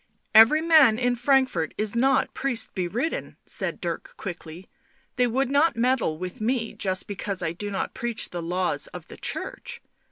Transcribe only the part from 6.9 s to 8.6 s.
because I do not preach the